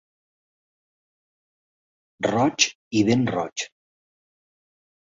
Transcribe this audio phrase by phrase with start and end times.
[2.31, 2.69] Roig
[3.03, 3.71] i ben roig.